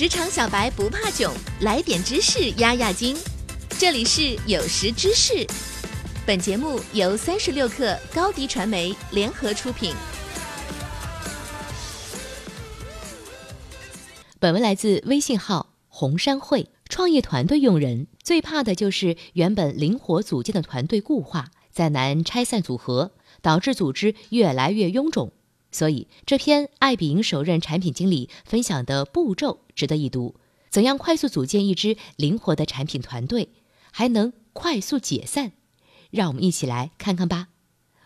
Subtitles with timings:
[0.00, 1.30] 职场小白不怕囧，
[1.60, 3.14] 来点知识压压惊。
[3.78, 5.46] 这里是有识知识，
[6.24, 9.92] 本节目由三十六克高低传媒联合出品。
[14.38, 16.70] 本文来自微信号红山会。
[16.88, 23.12] 创业团队用人最怕的就是原本灵活组建的团队固化，再难拆散组合，
[23.42, 25.30] 导致组织越来越臃肿。
[25.72, 30.34] 所以，这篇爱彼迎首任产品经理分享的步骤值得一读。
[30.68, 33.50] 怎样快速组建一支灵活的产品团队，
[33.90, 35.52] 还能快速解散？
[36.10, 37.48] 让我们一起来看看吧。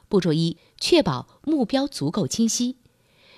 [0.09, 2.77] 步骤一：确保目标足够清晰。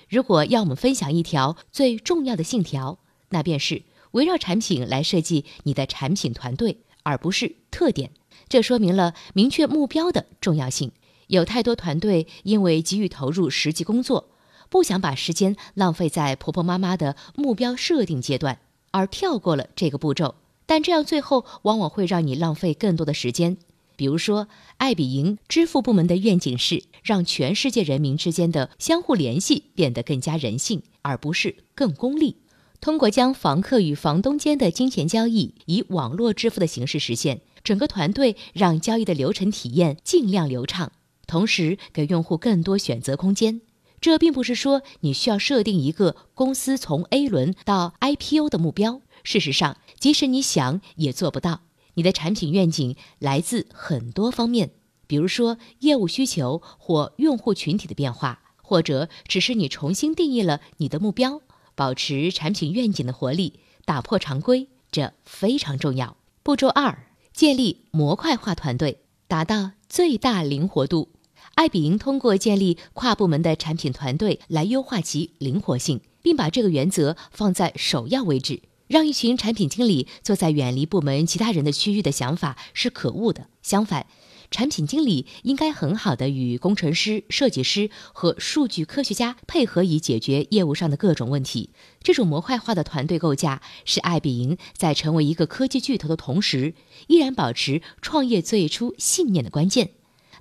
[0.09, 8.11] 如果要我们分享一条最重要的信条，那便是围绕产品来设计你的产品团队，而不是特点。
[8.47, 10.91] 这说明了明确目标的重要性。
[11.27, 14.29] 有太多团队因为急于投入实际工作，
[14.69, 18.59] 不想把时间浪费在婆婆妈妈的目标设定阶段，
[18.91, 20.35] 而跳过了这个步骤。
[20.65, 23.57] 但这样最后往往会让你浪费更多的时间。
[23.95, 32.35] 比如说，爱彼迎支付部门的愿景是让全世界人民之间的相互联系变得更加人性，而不是更功利。
[32.79, 40.91] 通过将房客与房东间的金钱交易以网络支付的形式实现，整个团队让交易的流程体验尽量流畅。
[41.27, 43.61] 同时给用户更多选择空间，
[44.01, 49.01] 这并不是说你需要设定一个公司从 A 轮到 IPO 的目标。
[49.23, 51.61] 事实上，即使你想，也做不到。
[51.95, 54.71] 你的产品愿景来自很多方面，
[55.05, 61.41] 比如说业务需求或用户群体的变化，或者只是你重新定义了你的目标。
[61.75, 66.17] 保持产品愿景的活力，打破常规，这非常重要。
[66.41, 71.09] 步骤二：建立模块化团队，达到最大灵活度。
[71.55, 78.61] 爱彼迎通过建立跨部门的产品团队来优化其灵活性，并把这个原则放在首要位置。
[78.87, 83.49] 让一群产品经理坐在远离部门其他人的区域的想法是可恶的。
[83.61, 84.07] 相反，
[84.49, 91.71] 产品经理应该很好的与工程师、设计师和数据科学家配合，以解决业务上的各种问题。
[92.01, 96.73] 这种模块化的团队构架是爱彼迎在成为一个科技巨头的同时，
[97.07, 99.89] 依然保持创业最初信念的关键。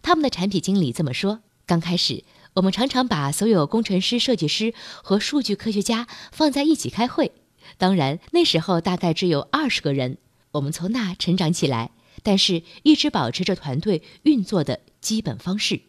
[0.07, 2.23] 他们的产品经理这么说：“刚开始，
[2.55, 4.73] 我们常常把所有工程师、设计师
[5.03, 7.33] 和数据科学家放在一起开会。
[7.77, 10.19] 当然，那时候大概只有二十个人。
[10.53, 11.91] 我们从那成长起来，
[12.23, 15.81] 但是一直保持着团队运作的基本方式。”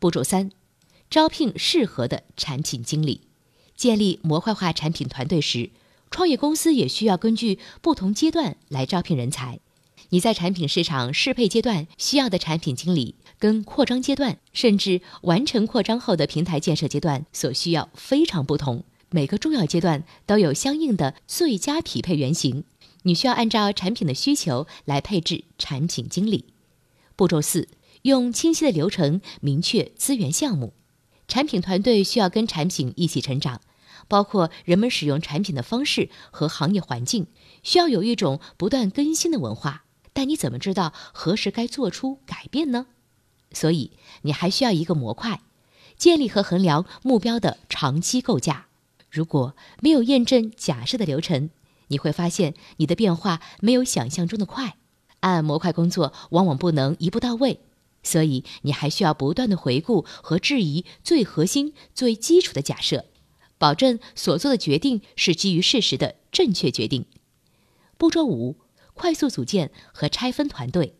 [0.00, 0.50] 步骤三：
[1.08, 3.28] 招聘适合的产品经理。
[3.76, 5.70] 建立模块化产品团队时，
[6.10, 9.60] 创业公司也需要根据不同阶段来招聘人才。
[10.10, 13.14] 你在产品市场适配阶段需要的产品经理。
[13.40, 18.82] 跟扩张阶段，甚至完成扩张后的平台建设阶段所需要非常不同。
[19.10, 22.64] 每个重要阶段都有相应的最佳匹配原型，
[23.04, 26.46] 你需要按照产品的需求来配置产品经理。
[27.14, 27.68] 步骤四，
[28.02, 30.74] 用清晰的流程明确资源项目。
[31.28, 33.60] 产品团队需要跟产品一起成长，
[34.08, 37.28] 包括人们使用产品的方式和行业环境，
[37.62, 39.84] 需要有一种不断更新的文化。
[40.18, 42.88] 但你怎么知道何时该做出改变呢？
[43.52, 43.92] 所以，
[44.22, 45.42] 你还需要一个模块，
[45.96, 48.66] 建立和衡量目标的长期构架。
[49.08, 51.50] 如果没有验证假设的流程，
[51.86, 54.76] 你会发现你的变化没有想象中的快。
[55.20, 57.60] 按模块工作往往不能一步到位，
[58.02, 63.04] 所以你还需要不断的回顾和质疑最核心、最基础的假设，
[63.56, 67.06] 保证所做的决定是基于事实的正确决定。
[67.96, 68.56] 步骤五：
[68.98, 70.96] 快速组建和拆分团队。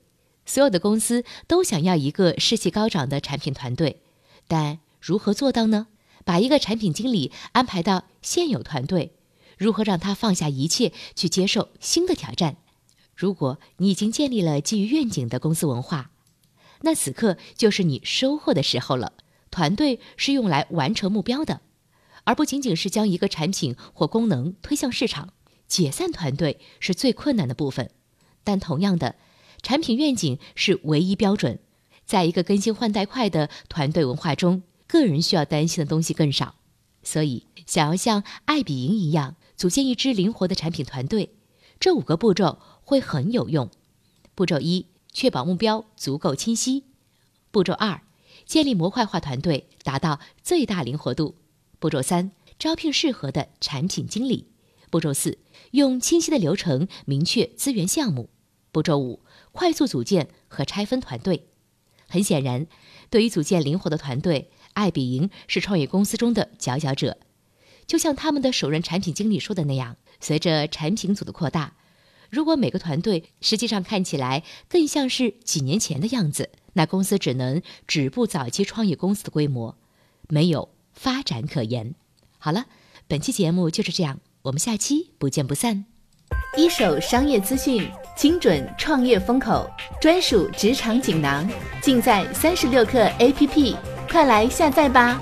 [0.47, 4.01] 所有的公司都想要一个士气高涨的产品团队，
[4.47, 5.89] 但如何做到呢？
[6.25, 9.13] 把一个产品经理安排到现有团队，
[9.59, 12.57] 如何让他放下一切去接受新的挑战？
[13.15, 16.11] 如果你已经建立了基于愿景的公司文化，
[16.83, 19.13] 那此刻就是你收获的时候了。
[19.51, 21.61] 团队是用来完成目标的，
[22.25, 25.33] 而不仅仅是将一个产品或功能推向市场。
[25.69, 27.91] 解散团队是最困难的部分，
[28.43, 29.15] 但同样的。
[29.61, 31.59] 产品愿景是唯一标准，
[32.06, 36.55] 在一个更新换代快的团队文化中，个人需要担心的东西更少。
[37.03, 41.35] 所以，想要像爱彼迎一样组建一支灵活的产品团队，
[41.81, 43.69] 这五个步骤会很有用。
[44.37, 46.85] 步骤一：确保目标足够清晰；
[47.50, 48.03] 步骤二：
[48.47, 51.35] 建立模块化团队，达到最大灵活度；
[51.81, 54.44] 步骤三：招聘适合的产品经理；
[54.90, 55.38] 步骤四：
[55.73, 58.29] 用清晰的流程明确资源项目；
[58.73, 59.20] 步骤五。
[59.52, 61.49] 快速组建和拆分团队，
[62.06, 62.69] 很显然，
[63.11, 67.19] 对于组建灵活的团队，爱彼迎是创业公司中的佼佼者。
[67.87, 71.75] 就像他们的首任产品经理说的那样，随着产品组的扩大，
[72.31, 79.76] 如果每个团队实际上看起来更像是几年前的样子，那公司只能止步早期创业公司的规模，
[80.29, 81.96] 没有发展可言。
[82.38, 82.67] 好了，
[83.08, 85.85] 本期节目就是这样，我们下期不见不散。
[86.56, 89.69] 一手商业资讯，精准创业风口，
[90.00, 91.49] 专属职场锦囊，
[91.82, 93.76] 尽在三十六课 APP，
[94.11, 95.20] 快来下载吧。